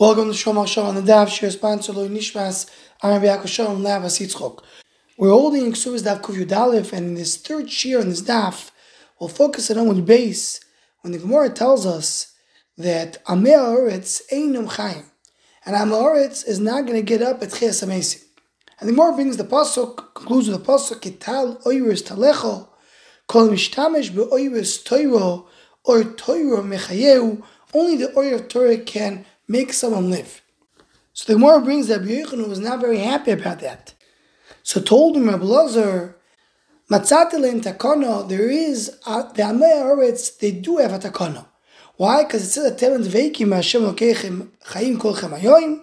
Welcome 0.00 0.30
to 0.30 0.38
Shom 0.38 0.54
Hashem 0.54 0.84
on 0.84 0.94
the 0.94 1.00
Daf 1.00 1.28
Shir 1.28 1.50
sponsor 1.50 1.92
Loi 1.92 2.06
Nishmas 2.06 2.70
Rabbi 3.02 3.26
Yaakov 3.26 3.48
Shalom 3.48 3.82
Lavas 3.82 4.20
Yitzchok. 4.20 4.62
We're 5.18 5.30
holding 5.30 5.72
Ksuvas 5.72 6.04
Daf 6.04 6.20
Kuv 6.22 6.36
Yudalev, 6.36 6.92
and 6.92 7.06
in 7.06 7.14
this 7.14 7.36
third 7.36 7.68
shir 7.68 7.98
in 7.98 8.08
this 8.08 8.22
Daf, 8.22 8.70
we'll 9.18 9.28
focus 9.28 9.72
on 9.72 9.84
one 9.88 10.04
base 10.04 10.60
when 11.00 11.12
the 11.12 11.18
Gemara 11.18 11.50
tells 11.50 11.84
us 11.84 12.32
that 12.76 13.24
Amei 13.24 13.58
Haaretz 13.58 14.22
Einam 14.32 14.70
Chaim, 14.70 15.02
and 15.66 15.74
Amei 15.74 16.00
Haaretz 16.00 16.46
is 16.46 16.60
not 16.60 16.86
going 16.86 16.94
to 16.94 17.02
get 17.02 17.20
up 17.20 17.42
at 17.42 17.48
Chias 17.48 17.84
Amesim. 17.84 18.22
And 18.78 18.88
the 18.88 18.92
Gemara 18.92 19.16
brings 19.16 19.36
the 19.36 19.42
pasuk, 19.42 20.14
concludes 20.14 20.48
with 20.48 20.64
the 20.64 20.72
pasuk, 20.72 21.00
Kital 21.00 21.60
Oiris 21.64 22.04
Talecho, 22.04 22.68
Kol 23.26 23.48
Mishtamish 23.48 24.14
Be'oiris 24.14 24.80
Toiro, 24.84 25.46
or 25.82 26.04
Toiro 26.04 26.62
Mechayeu, 26.62 27.42
only 27.74 27.96
the 27.96 28.16
of 28.16 28.48
Torah 28.48 28.78
can 28.78 29.26
make 29.48 29.72
someone 29.72 30.10
live. 30.10 30.42
So 31.14 31.32
the 31.32 31.38
Gemara 31.38 31.60
brings 31.62 31.88
that 31.88 32.00
Rabbi 32.00 32.46
was 32.46 32.60
not 32.60 32.80
very 32.80 32.98
happy 32.98 33.32
about 33.32 33.60
that. 33.60 33.94
So 34.62 34.80
told 34.80 35.16
him 35.16 35.28
Rabbi 35.28 35.44
Lazar, 35.44 36.16
Matzatelim 36.90 37.62
takana, 37.62 38.28
there 38.28 38.48
is, 38.48 38.98
uh, 39.06 39.22
the 39.32 39.42
Amei 39.42 40.38
they 40.38 40.52
do 40.52 40.76
have 40.76 40.92
a 40.92 40.98
takana. 40.98 41.46
Why? 41.96 42.22
Because 42.22 42.44
it 42.44 42.50
says 42.50 42.70
that 42.70 42.78
Temen 42.78 43.04
Dveikim 43.04 43.54
Hashem 43.54 43.82
Lokechem 43.82 44.50
Chaim 44.64 44.98
Kolchem 44.98 45.38
Ayoim, 45.38 45.82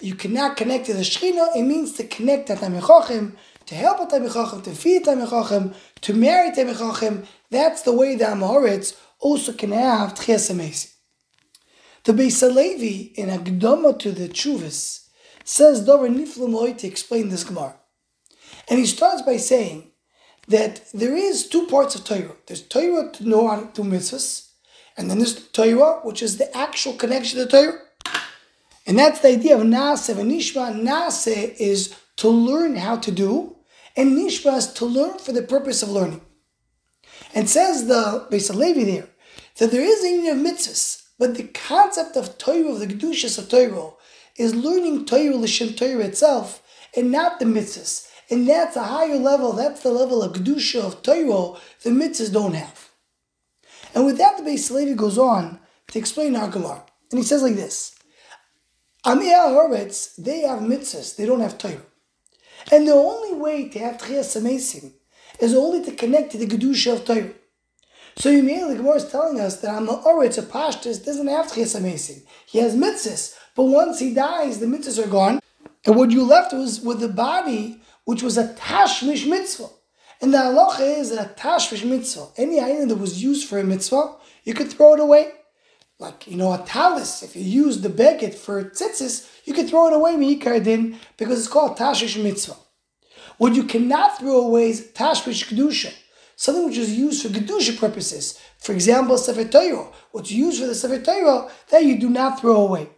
you 0.00 0.14
cannot 0.14 0.56
connect 0.56 0.86
to 0.86 0.94
the 0.94 1.00
Shechina, 1.02 1.56
it 1.56 1.62
means 1.62 1.92
to 1.92 2.04
connect 2.04 2.48
to 2.48 2.56
Tamechochem, 2.56 3.36
to 3.66 3.74
help 3.74 4.10
Tamechochem, 4.10 4.64
to 4.64 4.72
feed 4.72 5.04
Tamechochem, 5.04 5.74
to 6.00 6.14
marry 6.14 6.50
Tamechochem. 6.50 7.26
That's 7.50 7.82
the 7.82 7.92
way 7.92 8.16
the 8.16 8.24
Haaretz 8.24 8.96
also 9.20 9.52
can 9.52 9.70
have 9.70 10.14
Tchias 10.14 10.91
the 12.04 12.12
Beis 12.12 12.42
Levi 12.42 13.12
in 13.14 13.28
Agdama 13.28 13.98
to 13.98 14.12
the 14.12 14.28
Chuvas 14.28 15.08
says 15.44 15.84
Dover 15.84 16.08
Niflamoy 16.08 16.76
to 16.78 16.86
explain 16.86 17.28
this 17.28 17.44
Gemara. 17.44 17.76
And 18.68 18.78
he 18.78 18.86
starts 18.86 19.22
by 19.22 19.36
saying 19.36 19.90
that 20.48 20.82
there 20.92 21.16
is 21.16 21.48
two 21.48 21.66
parts 21.66 21.94
of 21.94 22.04
Torah. 22.04 22.36
There's 22.46 22.62
Torah 22.62 23.10
to 23.12 23.28
know 23.28 23.48
how 23.48 23.64
to 23.64 23.82
mitzvahs, 23.82 24.50
and 24.96 25.10
then 25.10 25.18
there's 25.18 25.48
Torah, 25.48 26.00
which 26.02 26.22
is 26.22 26.38
the 26.38 26.54
actual 26.56 26.94
connection 26.94 27.38
to 27.38 27.46
Torah. 27.46 27.78
And 28.86 28.98
that's 28.98 29.20
the 29.20 29.28
idea 29.28 29.56
of 29.56 29.62
Nase 29.62 30.16
and 30.18 30.30
Nishma. 30.30 30.74
Nase 30.74 31.54
is 31.58 31.94
to 32.16 32.28
learn 32.28 32.76
how 32.76 32.96
to 32.96 33.12
do, 33.12 33.56
and 33.96 34.16
Nishma 34.16 34.56
is 34.56 34.72
to 34.74 34.84
learn 34.84 35.18
for 35.18 35.32
the 35.32 35.42
purpose 35.42 35.82
of 35.82 35.90
learning. 35.90 36.22
And 37.34 37.48
says 37.48 37.86
the 37.86 38.26
Beis 38.30 38.54
Levi 38.54 38.84
there 38.84 39.08
that 39.58 39.70
there 39.70 39.82
is 39.82 40.02
a 40.02 40.08
union 40.08 40.38
of 40.38 40.46
mitzvahs, 40.46 41.01
but 41.22 41.36
the 41.36 41.44
concept 41.44 42.16
of 42.16 42.36
Torah, 42.36 42.72
of 42.72 42.80
the 42.80 42.88
Kedushas 42.88 43.38
of 43.38 43.48
Torah, 43.48 43.90
is 44.36 44.56
learning 44.56 45.04
Torah 45.04 45.36
L'Shem 45.36 45.72
Torah 45.72 46.00
itself, 46.00 46.64
and 46.96 47.12
not 47.12 47.38
the 47.38 47.44
mitzvahs. 47.44 48.08
And 48.28 48.48
that's 48.48 48.74
a 48.74 48.82
higher 48.82 49.18
level, 49.18 49.52
that's 49.52 49.84
the 49.84 49.92
level 49.92 50.20
of 50.20 50.32
Kedusha 50.32 50.82
of 50.82 51.00
Torah 51.04 51.60
the 51.84 51.90
mitzvahs 51.90 52.32
don't 52.32 52.54
have. 52.54 52.90
And 53.94 54.04
with 54.04 54.18
that, 54.18 54.36
the 54.36 54.42
Beis 54.42 54.68
Levi 54.72 54.94
goes 54.94 55.16
on 55.16 55.60
to 55.92 55.98
explain 56.00 56.32
Gemara. 56.32 56.84
And 57.12 57.20
he 57.20 57.24
says 57.24 57.44
like 57.44 57.54
this, 57.54 57.94
Amei 59.06 59.32
Haaretz, 59.32 60.16
they 60.16 60.40
have 60.40 60.58
mitzvahs, 60.58 61.14
they 61.14 61.24
don't 61.24 61.38
have 61.38 61.56
Torah. 61.56 61.86
And 62.72 62.88
the 62.88 62.94
only 62.94 63.34
way 63.34 63.68
to 63.68 63.78
have 63.78 63.98
Tchias 63.98 64.36
Amesim 64.42 64.94
is 65.38 65.54
only 65.54 65.84
to 65.84 65.92
connect 65.94 66.32
to 66.32 66.38
the 66.38 66.48
Kedusha 66.48 66.94
of 66.94 67.04
Torah. 67.04 67.30
So 68.16 68.30
immediately 68.30 68.74
the 68.74 68.82
Gemara 68.82 68.96
is 68.96 69.10
telling 69.10 69.40
us 69.40 69.60
that 69.60 69.74
I'm 69.74 69.86
Oritz, 69.86 70.38
a 70.38 70.42
Pashtus, 70.42 71.04
doesn't 71.04 71.28
have 71.28 71.46
Tchias 71.46 71.80
Amesim. 71.80 72.22
He 72.46 72.58
has 72.58 72.76
mitzvahs, 72.76 73.36
but 73.56 73.64
once 73.64 74.00
he 74.00 74.12
dies, 74.12 74.58
the 74.58 74.66
mitzvahs 74.66 75.04
are 75.04 75.08
gone. 75.08 75.40
And 75.84 75.96
what 75.96 76.10
you 76.10 76.24
left 76.24 76.52
was 76.52 76.80
with 76.80 77.00
the 77.00 77.08
body, 77.08 77.80
which 78.04 78.22
was 78.22 78.36
a 78.36 78.54
Tashmish 78.54 79.28
mitzvah. 79.28 79.68
And 80.20 80.32
the 80.32 80.38
halacha 80.38 81.00
is 81.00 81.10
that 81.10 81.26
a 81.26 81.34
Tashmish 81.34 81.84
mitzvah, 81.88 82.28
any 82.36 82.60
item 82.60 82.88
that 82.88 82.96
was 82.96 83.22
used 83.22 83.48
for 83.48 83.58
a 83.58 83.64
mitzvah, 83.64 84.16
you 84.44 84.54
could 84.54 84.70
throw 84.70 84.94
it 84.94 85.00
away. 85.00 85.32
Like, 85.98 86.26
you 86.26 86.36
know, 86.36 86.52
a 86.52 86.58
talis, 86.58 87.22
if 87.22 87.36
you 87.36 87.42
use 87.42 87.80
the 87.80 87.88
beget 87.88 88.34
for 88.34 88.62
tzitzis, 88.64 89.30
you 89.44 89.54
could 89.54 89.68
throw 89.68 89.86
it 89.86 89.92
away, 89.92 90.16
din, 90.60 90.98
because 91.16 91.38
it's 91.38 91.48
called 91.48 91.78
Tashmish 91.78 92.22
mitzvah. 92.22 92.56
What 93.38 93.54
you 93.54 93.64
cannot 93.64 94.18
throw 94.18 94.40
away 94.46 94.70
is 94.70 94.88
Tashmish 94.92 95.48
kedusha 95.48 95.94
something 96.42 96.66
which 96.66 96.76
is 96.76 96.98
used 96.98 97.22
for 97.22 97.28
Gedusha 97.28 97.78
purposes. 97.78 98.36
For 98.58 98.72
example, 98.72 99.16
Sefer 99.16 99.44
Torah. 99.44 99.86
What's 100.10 100.32
used 100.32 100.60
for 100.60 100.66
the 100.66 100.74
Sefer 100.74 101.00
Torah, 101.00 101.48
that 101.70 101.84
you 101.84 102.00
do 102.00 102.10
not 102.10 102.40
throw 102.40 102.66
away. 102.66 102.88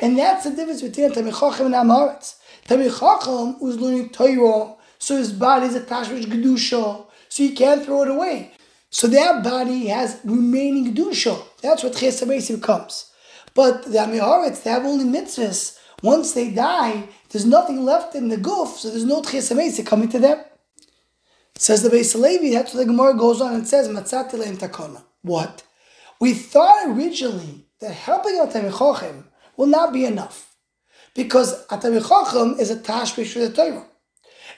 And 0.00 0.16
that's 0.16 0.44
the 0.44 0.50
difference 0.50 0.82
between 0.82 1.10
Tamei 1.10 1.36
Chacham 1.36 1.66
and 1.66 1.74
Amaretz. 1.74 2.36
Tamei 2.68 2.96
Chacham 2.96 3.58
was 3.60 3.80
learning 3.80 4.10
Torah, 4.10 4.76
so 5.00 5.16
his 5.16 5.32
body 5.32 5.66
is 5.66 5.74
attached 5.74 6.12
with 6.12 6.30
Gedusha, 6.30 7.04
so 7.28 7.42
you 7.42 7.56
can't 7.56 7.84
throw 7.84 8.02
it 8.02 8.08
away. 8.08 8.52
So 8.90 9.08
that 9.08 9.42
body 9.42 9.88
has 9.88 10.20
remaining 10.22 10.94
Gedusha. 10.94 11.42
That's 11.60 11.82
what 11.82 11.94
Chesed 11.94 12.54
becomes. 12.54 13.10
But 13.52 13.82
the 13.82 13.98
Amei 13.98 14.62
they 14.62 14.70
have 14.70 14.86
only 14.86 15.06
mitzvahs. 15.06 15.76
Once 16.04 16.34
they 16.34 16.52
die, 16.52 17.08
there's 17.30 17.46
nothing 17.46 17.84
left 17.84 18.14
in 18.14 18.28
the 18.28 18.36
goof, 18.36 18.78
so 18.78 18.90
there's 18.90 19.04
no 19.04 19.22
Chesed 19.22 19.84
coming 19.86 20.08
to 20.10 20.20
them. 20.20 20.38
Says 21.62 21.84
the 21.84 21.90
Beis 21.90 22.20
Levi, 22.20 22.52
that's 22.52 22.74
what 22.74 22.80
the 22.80 22.86
Gemara 22.86 23.16
goes 23.16 23.40
on 23.40 23.54
and 23.54 23.68
says, 23.68 23.86
Matzati 23.86 24.32
leim 24.32 24.56
takona. 24.56 25.00
What? 25.22 25.62
We 26.18 26.34
thought 26.34 26.88
originally 26.88 27.66
that 27.78 27.92
helping 27.92 28.36
out 28.40 28.50
Chochem 28.50 29.26
will 29.56 29.68
not 29.68 29.92
be 29.92 30.04
enough. 30.04 30.56
Because 31.14 31.64
Chochem 31.68 32.58
is 32.58 32.72
a 32.72 32.76
tashvish 32.78 33.34
for 33.34 33.38
the 33.38 33.52
Torah. 33.52 33.86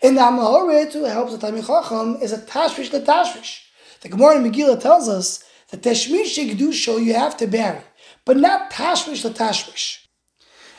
And 0.02 0.16
the 0.16 0.22
Amahoret 0.22 0.94
who 0.94 1.04
helps 1.04 1.36
the 1.36 1.38
Chochem 1.46 2.22
is 2.22 2.32
a 2.32 2.38
tashvish 2.38 2.90
the 2.90 3.00
tashvish. 3.00 3.58
The 4.00 4.08
Gemara 4.08 4.36
in 4.36 4.50
Megillah 4.50 4.80
tells 4.80 5.06
us 5.06 5.44
that 5.72 5.82
Tashmish 5.82 6.38
Kedusha 6.38 7.04
you 7.04 7.12
have 7.12 7.36
to 7.36 7.46
bury, 7.46 7.82
but 8.24 8.38
not 8.38 8.70
tashvish 8.70 9.24
the 9.24 9.28
tashvish. 9.28 9.98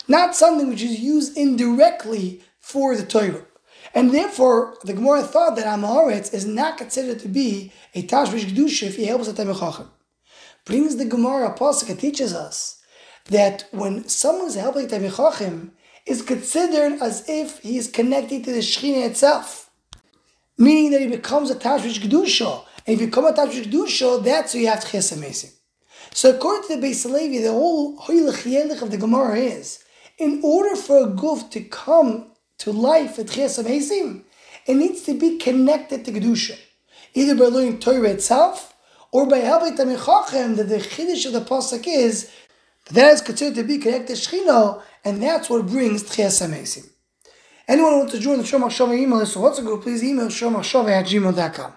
Not 0.07 0.35
something 0.35 0.69
which 0.69 0.81
is 0.81 0.99
used 0.99 1.37
indirectly 1.37 2.41
for 2.61 2.97
the 2.97 3.05
Torah. 3.05 3.45
And 3.95 4.13
therefore, 4.13 4.75
the 4.83 4.93
Gemara 4.93 5.23
thought 5.23 5.55
that 5.55 5.65
Amaretz 5.65 6.33
is 6.33 6.45
not 6.45 6.77
considered 6.77 7.19
to 7.19 7.29
be 7.29 7.71
a 7.95 8.03
Tashvish 8.03 8.43
Gdusha 8.51 8.87
if 8.87 8.97
he 8.97 9.05
helps 9.05 9.27
the 9.27 9.33
Tamil 9.33 9.89
Brings 10.65 10.97
the 10.97 11.05
Gemara 11.05 11.47
Apostle 11.47 11.95
teaches 11.95 12.33
us 12.33 12.81
that 13.29 13.65
when 13.71 14.05
someone 14.09 14.47
is 14.47 14.55
helping 14.55 14.89
Tamil 14.89 15.71
is 16.05 16.21
considered 16.21 17.01
as 17.01 17.27
if 17.29 17.59
he 17.59 17.77
is 17.77 17.89
connected 17.89 18.43
to 18.43 18.51
the 18.51 18.59
Shechina 18.59 19.07
itself. 19.07 19.71
Meaning 20.57 20.91
that 20.91 21.01
he 21.01 21.07
becomes 21.07 21.49
a 21.49 21.55
Tashvish 21.55 22.01
Gdusha. 22.01 22.65
And 22.85 22.95
if 22.95 22.99
you 22.99 23.07
become 23.07 23.25
a 23.25 23.31
Tashvish 23.31 23.71
Gdusha, 23.71 24.23
that's 24.25 24.51
who 24.51 24.59
you 24.59 24.67
have 24.67 24.81
to 24.81 24.87
Ches 24.89 25.55
So 26.11 26.35
according 26.35 26.67
to 26.67 26.81
the 26.81 26.87
Beis 26.87 27.03
the 27.03 27.51
whole 27.51 27.97
Hoylech 27.97 28.81
of 28.81 28.91
the 28.91 28.97
Gemara 28.97 29.37
is, 29.37 29.83
in 30.17 30.41
order 30.43 30.75
for 30.75 31.05
a 31.05 31.07
goof 31.07 31.49
to 31.51 31.61
come 31.61 32.31
to 32.59 32.71
life 32.71 33.19
at 33.19 33.27
Chias 33.27 33.63
Amazim, 33.63 34.23
it 34.65 34.75
needs 34.75 35.03
to 35.03 35.17
be 35.17 35.37
connected 35.37 36.05
to 36.05 36.11
Kedusha. 36.11 36.57
Either 37.13 37.35
by 37.35 37.45
learning 37.45 37.79
Torah 37.79 38.09
itself, 38.09 38.73
or 39.11 39.25
by 39.27 39.37
helping 39.37 39.77
Tamei 39.77 39.97
Chachem, 39.97 40.57
that 40.57 40.67
the 40.67 40.77
Chiddush 40.77 41.25
of 41.25 41.33
the 41.33 41.41
Pasuk 41.41 41.85
is, 41.87 42.31
that, 42.85 42.93
that 42.93 43.13
is 43.13 43.21
considered 43.21 43.55
to 43.55 43.63
be 43.63 43.77
connected 43.77 44.15
to 44.15 44.21
Shechina, 44.21 44.81
and 45.03 45.21
that's 45.21 45.49
what 45.49 45.67
brings 45.67 46.03
Chias 46.03 46.45
Amazim. 46.45 46.89
Anyone 47.67 47.91
who 47.93 47.97
wants 47.99 48.13
to 48.13 48.19
join 48.19 48.37
the 48.37 48.43
Shomach 48.43 48.69
Shava 48.69 48.97
email 48.97 49.19
list 49.19 49.37
or 49.37 49.49
WhatsApp 49.49 49.65
group, 49.65 49.81
please 49.83 50.03
email 50.03 50.27
shomachshava 50.27 50.89
at 50.89 51.05
gmail.com. 51.05 51.73